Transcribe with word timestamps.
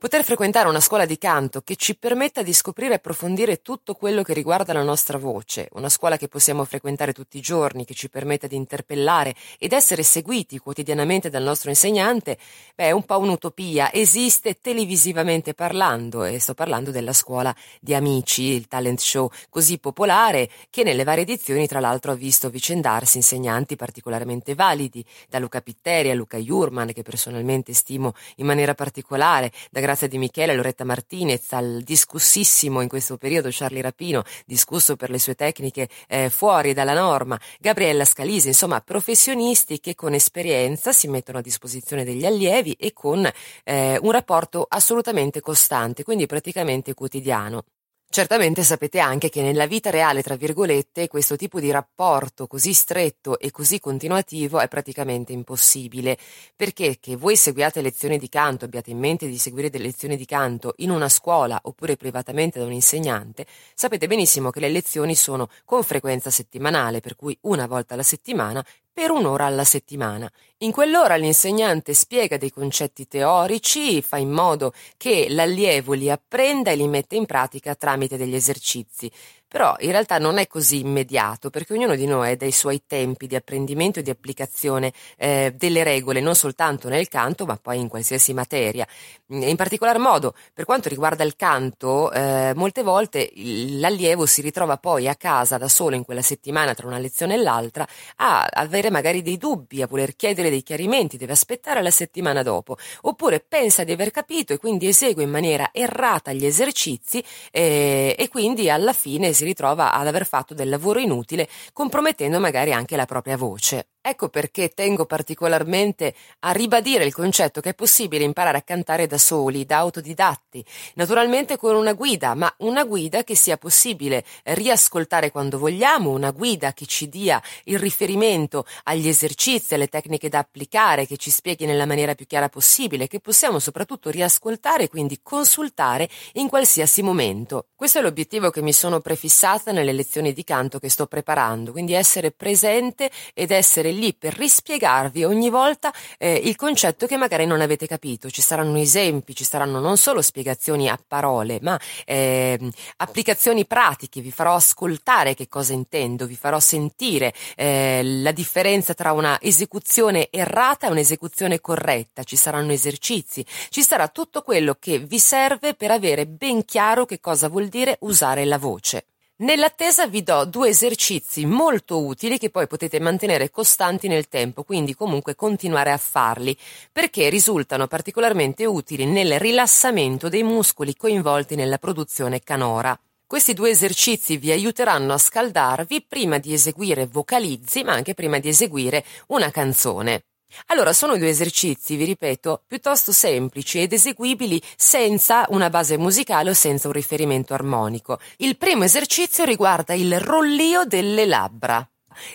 Poter 0.00 0.22
frequentare 0.22 0.68
una 0.68 0.78
scuola 0.78 1.06
di 1.06 1.18
canto 1.18 1.60
che 1.60 1.74
ci 1.74 1.96
permetta 1.96 2.44
di 2.44 2.52
scoprire 2.52 2.92
e 2.92 2.96
approfondire 2.98 3.62
tutto 3.62 3.94
quello 3.94 4.22
che 4.22 4.32
riguarda 4.32 4.72
la 4.72 4.84
nostra 4.84 5.18
voce, 5.18 5.68
una 5.72 5.88
scuola 5.88 6.16
che 6.16 6.28
possiamo 6.28 6.64
frequentare 6.64 7.12
tutti 7.12 7.36
i 7.36 7.40
giorni, 7.40 7.84
che 7.84 7.94
ci 7.94 8.08
permetta 8.08 8.46
di 8.46 8.54
interpellare 8.54 9.34
ed 9.58 9.72
essere 9.72 10.04
seguiti 10.04 10.58
quotidianamente 10.58 11.30
dal 11.30 11.42
nostro 11.42 11.70
insegnante, 11.70 12.38
beh, 12.76 12.84
è 12.84 12.90
un 12.92 13.02
po' 13.02 13.18
un'utopia, 13.18 13.92
esiste 13.92 14.60
televisivamente 14.60 15.52
parlando 15.52 16.22
e 16.22 16.38
sto 16.38 16.54
parlando 16.54 16.92
della 16.92 17.12
scuola 17.12 17.52
di 17.80 17.92
Amici, 17.92 18.42
il 18.42 18.68
talent 18.68 19.00
show 19.00 19.28
così 19.50 19.78
popolare 19.78 20.48
che 20.70 20.84
nelle 20.84 21.02
varie 21.02 21.24
edizioni 21.24 21.66
tra 21.66 21.80
l'altro 21.80 22.12
ha 22.12 22.14
visto 22.14 22.50
vicendarsi 22.50 23.16
insegnanti 23.16 23.74
particolarmente 23.74 24.54
validi, 24.54 25.04
da 25.28 25.40
Luca 25.40 25.60
Pitteri 25.60 26.10
a 26.10 26.14
Luca 26.14 26.38
Jurman 26.38 26.92
che 26.92 27.02
personalmente 27.02 27.72
stimo 27.72 28.14
in 28.36 28.46
maniera 28.46 28.74
particolare, 28.74 29.50
da 29.72 29.86
Grazia 29.88 30.06
Di 30.06 30.18
Michele, 30.18 30.54
Loretta 30.54 30.84
Martinez, 30.84 31.50
al 31.54 31.80
discussissimo 31.82 32.82
in 32.82 32.88
questo 32.88 33.16
periodo 33.16 33.48
Charlie 33.50 33.80
Rapino, 33.80 34.22
discusso 34.44 34.96
per 34.96 35.08
le 35.08 35.18
sue 35.18 35.34
tecniche 35.34 35.88
eh, 36.08 36.28
fuori 36.28 36.74
dalla 36.74 36.92
norma, 36.92 37.40
Gabriella 37.58 38.04
Scalisi, 38.04 38.48
insomma 38.48 38.82
professionisti 38.82 39.80
che 39.80 39.94
con 39.94 40.12
esperienza 40.12 40.92
si 40.92 41.08
mettono 41.08 41.38
a 41.38 41.40
disposizione 41.40 42.04
degli 42.04 42.26
allievi 42.26 42.72
e 42.72 42.92
con 42.92 43.26
eh, 43.64 43.98
un 44.02 44.10
rapporto 44.10 44.66
assolutamente 44.68 45.40
costante, 45.40 46.04
quindi 46.04 46.26
praticamente 46.26 46.92
quotidiano. 46.92 47.64
Certamente 48.10 48.62
sapete 48.62 49.00
anche 49.00 49.28
che 49.28 49.42
nella 49.42 49.66
vita 49.66 49.90
reale, 49.90 50.22
tra 50.22 50.34
virgolette, 50.34 51.08
questo 51.08 51.36
tipo 51.36 51.60
di 51.60 51.70
rapporto 51.70 52.46
così 52.46 52.72
stretto 52.72 53.38
e 53.38 53.50
così 53.50 53.80
continuativo 53.80 54.60
è 54.60 54.66
praticamente 54.66 55.34
impossibile, 55.34 56.16
perché 56.56 56.96
che 57.00 57.16
voi 57.16 57.36
seguiate 57.36 57.82
lezioni 57.82 58.18
di 58.18 58.30
canto, 58.30 58.64
abbiate 58.64 58.90
in 58.90 58.98
mente 58.98 59.28
di 59.28 59.36
seguire 59.36 59.68
delle 59.68 59.84
lezioni 59.84 60.16
di 60.16 60.24
canto 60.24 60.72
in 60.78 60.90
una 60.90 61.10
scuola 61.10 61.60
oppure 61.64 61.96
privatamente 61.96 62.58
da 62.58 62.64
un 62.64 62.72
insegnante, 62.72 63.46
sapete 63.74 64.06
benissimo 64.06 64.48
che 64.48 64.60
le 64.60 64.70
lezioni 64.70 65.14
sono 65.14 65.50
con 65.66 65.82
frequenza 65.82 66.30
settimanale, 66.30 67.00
per 67.00 67.14
cui 67.14 67.36
una 67.42 67.66
volta 67.66 67.92
alla 67.92 68.02
settimana 68.02 68.64
per 68.98 69.12
un'ora 69.12 69.46
alla 69.46 69.62
settimana. 69.62 70.28
In 70.62 70.72
quell'ora 70.72 71.14
l'insegnante 71.14 71.94
spiega 71.94 72.36
dei 72.36 72.50
concetti 72.50 73.06
teorici, 73.06 74.02
fa 74.02 74.16
in 74.16 74.32
modo 74.32 74.72
che 74.96 75.28
l'allievo 75.28 75.92
li 75.92 76.10
apprenda 76.10 76.72
e 76.72 76.74
li 76.74 76.88
metta 76.88 77.14
in 77.14 77.24
pratica 77.24 77.76
tramite 77.76 78.16
degli 78.16 78.34
esercizi. 78.34 79.08
Però 79.48 79.74
in 79.78 79.90
realtà 79.92 80.18
non 80.18 80.36
è 80.36 80.46
così 80.46 80.80
immediato 80.80 81.48
perché 81.48 81.72
ognuno 81.72 81.94
di 81.94 82.06
noi 82.06 82.32
ha 82.32 82.36
dei 82.36 82.52
suoi 82.52 82.82
tempi 82.86 83.26
di 83.26 83.34
apprendimento 83.34 84.00
e 84.00 84.02
di 84.02 84.10
applicazione 84.10 84.92
eh, 85.16 85.54
delle 85.56 85.82
regole, 85.82 86.20
non 86.20 86.34
soltanto 86.34 86.90
nel 86.90 87.08
canto 87.08 87.46
ma 87.46 87.56
poi 87.56 87.78
in 87.78 87.88
qualsiasi 87.88 88.34
materia. 88.34 88.86
In 89.28 89.56
particolar 89.56 89.98
modo, 89.98 90.34
per 90.52 90.66
quanto 90.66 90.90
riguarda 90.90 91.24
il 91.24 91.34
canto, 91.34 92.12
eh, 92.12 92.52
molte 92.54 92.82
volte 92.82 93.32
l'allievo 93.34 94.26
si 94.26 94.42
ritrova 94.42 94.76
poi 94.76 95.08
a 95.08 95.14
casa 95.14 95.56
da 95.56 95.68
solo 95.68 95.96
in 95.96 96.04
quella 96.04 96.22
settimana 96.22 96.74
tra 96.74 96.86
una 96.86 96.98
lezione 96.98 97.34
e 97.34 97.38
l'altra 97.38 97.86
a 98.16 98.46
avere 98.50 98.90
magari 98.90 99.22
dei 99.22 99.38
dubbi, 99.38 99.80
a 99.80 99.86
voler 99.86 100.14
chiedere 100.14 100.50
dei 100.50 100.62
chiarimenti, 100.62 101.16
deve 101.16 101.32
aspettare 101.32 101.82
la 101.82 101.90
settimana 101.90 102.42
dopo, 102.42 102.76
oppure 103.02 103.40
pensa 103.40 103.84
di 103.84 103.92
aver 103.92 104.10
capito 104.10 104.52
e 104.52 104.58
quindi 104.58 104.88
esegue 104.88 105.22
in 105.22 105.30
maniera 105.30 105.70
errata 105.72 106.32
gli 106.32 106.44
esercizi 106.44 107.24
eh, 107.50 108.14
e 108.18 108.28
quindi 108.28 108.68
alla 108.68 108.92
fine 108.92 109.32
si 109.38 109.44
ritrova 109.44 109.92
ad 109.92 110.08
aver 110.08 110.26
fatto 110.26 110.52
del 110.52 110.68
lavoro 110.68 110.98
inutile, 110.98 111.48
compromettendo 111.72 112.40
magari 112.40 112.72
anche 112.72 112.96
la 112.96 113.06
propria 113.06 113.36
voce. 113.36 113.86
Ecco 114.08 114.30
perché 114.30 114.70
tengo 114.70 115.04
particolarmente 115.04 116.14
a 116.40 116.52
ribadire 116.52 117.04
il 117.04 117.12
concetto 117.12 117.60
che 117.60 117.70
è 117.70 117.74
possibile 117.74 118.24
imparare 118.24 118.56
a 118.56 118.62
cantare 118.62 119.06
da 119.06 119.18
soli, 119.18 119.66
da 119.66 119.76
autodidatti, 119.76 120.64
naturalmente 120.94 121.58
con 121.58 121.74
una 121.74 121.92
guida, 121.92 122.34
ma 122.34 122.50
una 122.60 122.84
guida 122.84 123.22
che 123.22 123.36
sia 123.36 123.58
possibile 123.58 124.24
riascoltare 124.44 125.30
quando 125.30 125.58
vogliamo, 125.58 126.08
una 126.08 126.30
guida 126.30 126.72
che 126.72 126.86
ci 126.86 127.10
dia 127.10 127.38
il 127.64 127.78
riferimento 127.78 128.64
agli 128.84 129.08
esercizi, 129.08 129.74
alle 129.74 129.88
tecniche 129.88 130.30
da 130.30 130.38
applicare, 130.38 131.06
che 131.06 131.18
ci 131.18 131.28
spieghi 131.28 131.66
nella 131.66 131.84
maniera 131.84 132.14
più 132.14 132.26
chiara 132.26 132.48
possibile, 132.48 133.08
che 133.08 133.20
possiamo 133.20 133.58
soprattutto 133.58 134.08
riascoltare 134.08 134.84
e 134.84 134.88
quindi 134.88 135.20
consultare 135.22 136.08
in 136.34 136.48
qualsiasi 136.48 137.02
momento. 137.02 137.66
Questo 137.74 137.98
è 137.98 138.02
l'obiettivo 138.02 138.48
che 138.48 138.62
mi 138.62 138.72
sono 138.72 139.00
prefissata 139.00 139.70
nelle 139.70 139.92
lezioni 139.92 140.32
di 140.32 140.44
canto 140.44 140.78
che 140.78 140.88
sto 140.88 141.06
preparando, 141.06 141.72
quindi 141.72 141.92
essere 141.92 142.30
presente 142.30 143.10
ed 143.34 143.50
essere 143.50 143.96
lì 143.98 144.14
per 144.14 144.34
rispiegarvi 144.34 145.24
ogni 145.24 145.50
volta 145.50 145.92
eh, 146.16 146.32
il 146.32 146.56
concetto 146.56 147.06
che 147.06 147.16
magari 147.16 147.44
non 147.44 147.60
avete 147.60 147.86
capito. 147.86 148.30
Ci 148.30 148.40
saranno 148.40 148.78
esempi, 148.78 149.34
ci 149.34 149.44
saranno 149.44 149.80
non 149.80 149.96
solo 149.96 150.22
spiegazioni 150.22 150.88
a 150.88 150.98
parole, 151.06 151.58
ma 151.60 151.78
eh, 152.06 152.58
applicazioni 152.96 153.66
pratiche. 153.66 154.20
Vi 154.20 154.30
farò 154.30 154.54
ascoltare 154.54 155.34
che 155.34 155.48
cosa 155.48 155.72
intendo, 155.72 156.26
vi 156.26 156.36
farò 156.36 156.58
sentire 156.60 157.34
eh, 157.56 158.00
la 158.02 158.32
differenza 158.32 158.94
tra 158.94 159.12
una 159.12 159.38
esecuzione 159.40 160.28
errata 160.30 160.86
e 160.86 160.90
un'esecuzione 160.90 161.60
corretta. 161.60 162.22
Ci 162.22 162.36
saranno 162.36 162.72
esercizi, 162.72 163.44
ci 163.68 163.82
sarà 163.82 164.08
tutto 164.08 164.42
quello 164.42 164.76
che 164.78 164.98
vi 164.98 165.18
serve 165.18 165.74
per 165.74 165.90
avere 165.90 166.26
ben 166.26 166.64
chiaro 166.64 167.04
che 167.04 167.20
cosa 167.20 167.48
vuol 167.48 167.68
dire 167.68 167.96
usare 168.00 168.44
la 168.44 168.58
voce. 168.58 169.04
Nell'attesa 169.40 170.08
vi 170.08 170.24
do 170.24 170.44
due 170.46 170.70
esercizi 170.70 171.46
molto 171.46 172.04
utili 172.04 172.38
che 172.38 172.50
poi 172.50 172.66
potete 172.66 172.98
mantenere 172.98 173.50
costanti 173.50 174.08
nel 174.08 174.26
tempo, 174.26 174.64
quindi 174.64 174.96
comunque 174.96 175.36
continuare 175.36 175.92
a 175.92 175.96
farli, 175.96 176.56
perché 176.90 177.28
risultano 177.28 177.86
particolarmente 177.86 178.64
utili 178.64 179.06
nel 179.06 179.38
rilassamento 179.38 180.28
dei 180.28 180.42
muscoli 180.42 180.96
coinvolti 180.96 181.54
nella 181.54 181.78
produzione 181.78 182.42
canora. 182.42 182.98
Questi 183.28 183.54
due 183.54 183.70
esercizi 183.70 184.38
vi 184.38 184.50
aiuteranno 184.50 185.12
a 185.12 185.18
scaldarvi 185.18 186.04
prima 186.08 186.38
di 186.38 186.52
eseguire 186.52 187.06
vocalizzi, 187.06 187.84
ma 187.84 187.92
anche 187.92 188.14
prima 188.14 188.40
di 188.40 188.48
eseguire 188.48 189.04
una 189.28 189.52
canzone. 189.52 190.22
Allora, 190.66 190.92
sono 190.92 191.16
due 191.16 191.28
esercizi, 191.28 191.96
vi 191.96 192.04
ripeto, 192.04 192.62
piuttosto 192.66 193.12
semplici 193.12 193.80
ed 193.80 193.92
eseguibili 193.92 194.60
senza 194.76 195.46
una 195.50 195.70
base 195.70 195.96
musicale 195.96 196.50
o 196.50 196.54
senza 196.54 196.88
un 196.88 196.94
riferimento 196.94 197.54
armonico. 197.54 198.18
Il 198.38 198.56
primo 198.56 198.84
esercizio 198.84 199.44
riguarda 199.44 199.94
il 199.94 200.18
rollio 200.20 200.84
delle 200.84 201.26
labbra 201.26 201.88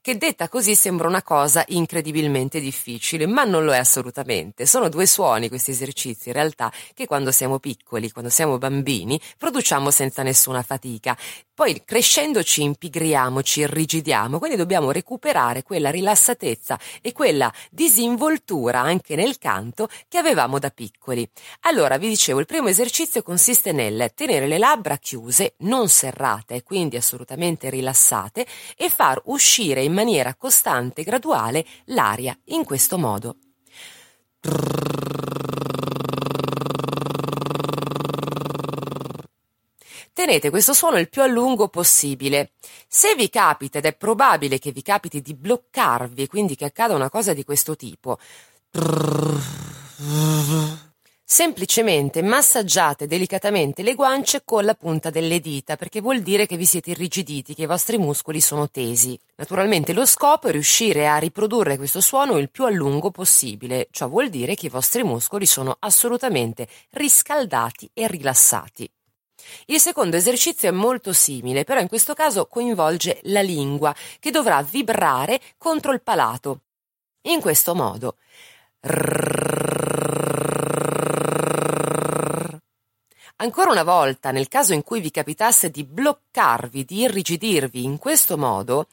che 0.00 0.16
detta 0.16 0.48
così 0.48 0.74
sembra 0.74 1.08
una 1.08 1.22
cosa 1.22 1.64
incredibilmente 1.68 2.60
difficile, 2.60 3.26
ma 3.26 3.44
non 3.44 3.64
lo 3.64 3.72
è 3.72 3.78
assolutamente. 3.78 4.66
Sono 4.66 4.88
due 4.88 5.06
suoni 5.06 5.48
questi 5.48 5.70
esercizi 5.70 6.28
in 6.28 6.34
realtà 6.34 6.72
che 6.94 7.06
quando 7.06 7.30
siamo 7.30 7.58
piccoli, 7.58 8.10
quando 8.10 8.30
siamo 8.30 8.58
bambini, 8.58 9.20
produciamo 9.36 9.90
senza 9.90 10.22
nessuna 10.22 10.62
fatica. 10.62 11.16
Poi 11.58 11.82
crescendo 11.84 12.44
ci 12.44 12.62
impigriamo, 12.62 13.42
ci 13.42 13.62
irrigidiamo, 13.62 14.38
quindi 14.38 14.56
dobbiamo 14.56 14.92
recuperare 14.92 15.64
quella 15.64 15.90
rilassatezza 15.90 16.78
e 17.02 17.12
quella 17.12 17.52
disinvoltura 17.68 18.78
anche 18.78 19.16
nel 19.16 19.38
canto 19.38 19.88
che 20.06 20.18
avevamo 20.18 20.60
da 20.60 20.70
piccoli. 20.70 21.28
Allora, 21.62 21.96
vi 21.96 22.06
dicevo, 22.06 22.38
il 22.38 22.46
primo 22.46 22.68
esercizio 22.68 23.24
consiste 23.24 23.72
nel 23.72 24.12
tenere 24.14 24.46
le 24.46 24.58
labbra 24.58 24.98
chiuse, 24.98 25.54
non 25.62 25.88
serrate, 25.88 26.62
quindi 26.62 26.94
assolutamente 26.94 27.70
rilassate, 27.70 28.46
e 28.76 28.88
far 28.88 29.20
uscire 29.24 29.82
in 29.82 29.94
maniera 29.94 30.36
costante 30.36 31.00
e 31.00 31.04
graduale 31.04 31.66
l'aria 31.86 32.38
in 32.44 32.62
questo 32.62 32.98
modo. 32.98 33.34
Tenete 40.28 40.50
questo 40.50 40.74
suono 40.74 40.98
il 40.98 41.08
più 41.08 41.22
a 41.22 41.26
lungo 41.26 41.68
possibile. 41.68 42.50
Se 42.86 43.14
vi 43.14 43.30
capita, 43.30 43.78
ed 43.78 43.86
è 43.86 43.96
probabile 43.96 44.58
che 44.58 44.72
vi 44.72 44.82
capiti 44.82 45.22
di 45.22 45.32
bloccarvi, 45.32 46.26
quindi 46.26 46.54
che 46.54 46.66
accada 46.66 46.94
una 46.94 47.08
cosa 47.08 47.32
di 47.32 47.44
questo 47.44 47.74
tipo, 47.76 48.18
Semplicemente 51.24 52.20
massaggiate 52.20 53.06
delicatamente 53.06 53.82
le 53.82 53.94
guance 53.94 54.42
con 54.44 54.66
la 54.66 54.74
punta 54.74 55.08
delle 55.08 55.40
dita 55.40 55.76
perché 55.76 56.02
vuol 56.02 56.20
dire 56.20 56.44
che 56.44 56.58
vi 56.58 56.66
siete 56.66 56.90
irrigiditi, 56.90 57.54
che 57.54 57.62
i 57.62 57.66
vostri 57.66 57.96
muscoli 57.96 58.42
sono 58.42 58.68
tesi. 58.68 59.18
Naturalmente 59.36 59.94
lo 59.94 60.04
scopo 60.04 60.48
è 60.48 60.50
riuscire 60.50 61.08
a 61.08 61.16
riprodurre 61.16 61.78
questo 61.78 62.02
suono 62.02 62.36
il 62.36 62.50
più 62.50 62.64
a 62.64 62.70
lungo 62.70 63.10
possibile, 63.10 63.88
ciò 63.90 64.08
vuol 64.08 64.28
dire 64.28 64.56
che 64.56 64.66
i 64.66 64.70
vostri 64.70 65.02
muscoli 65.04 65.46
sono 65.46 65.74
assolutamente 65.80 66.68
riscaldati 66.90 67.88
e 67.94 68.06
rilassati. 68.06 68.90
Il 69.66 69.80
secondo 69.80 70.16
esercizio 70.16 70.68
è 70.68 70.72
molto 70.72 71.12
simile, 71.12 71.64
però 71.64 71.80
in 71.80 71.88
questo 71.88 72.14
caso 72.14 72.46
coinvolge 72.46 73.20
la 73.24 73.42
lingua 73.42 73.94
che 74.18 74.30
dovrà 74.30 74.62
vibrare 74.62 75.40
contro 75.56 75.92
il 75.92 76.02
palato. 76.02 76.60
In 77.22 77.40
questo 77.40 77.74
modo. 77.74 78.16
Ancora 83.40 83.70
una 83.70 83.84
volta, 83.84 84.30
nel 84.32 84.48
caso 84.48 84.72
in 84.72 84.82
cui 84.82 85.00
vi 85.00 85.10
capitasse 85.10 85.70
di 85.70 85.84
bloccarvi, 85.84 86.84
di 86.84 87.00
irrigidirvi 87.02 87.84
in 87.84 87.98
questo 87.98 88.36
modo, 88.36 88.88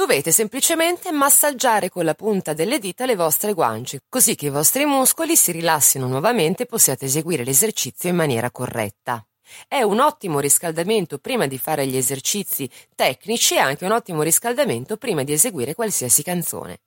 Dovete 0.00 0.32
semplicemente 0.32 1.12
massaggiare 1.12 1.90
con 1.90 2.06
la 2.06 2.14
punta 2.14 2.54
delle 2.54 2.78
dita 2.78 3.04
le 3.04 3.16
vostre 3.16 3.52
guance, 3.52 4.00
così 4.08 4.34
che 4.34 4.46
i 4.46 4.48
vostri 4.48 4.86
muscoli 4.86 5.36
si 5.36 5.52
rilassino 5.52 6.06
nuovamente 6.06 6.62
e 6.62 6.66
possiate 6.66 7.04
eseguire 7.04 7.44
l'esercizio 7.44 8.08
in 8.08 8.16
maniera 8.16 8.50
corretta. 8.50 9.22
È 9.68 9.82
un 9.82 10.00
ottimo 10.00 10.40
riscaldamento 10.40 11.18
prima 11.18 11.46
di 11.46 11.58
fare 11.58 11.86
gli 11.86 11.98
esercizi 11.98 12.66
tecnici 12.94 13.56
e 13.56 13.58
anche 13.58 13.84
un 13.84 13.92
ottimo 13.92 14.22
riscaldamento 14.22 14.96
prima 14.96 15.22
di 15.22 15.34
eseguire 15.34 15.74
qualsiasi 15.74 16.22
canzone. 16.22 16.78